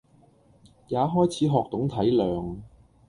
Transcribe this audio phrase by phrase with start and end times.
[0.87, 2.57] 也開始學懂體諒